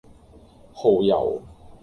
[0.73, 1.43] 蠔油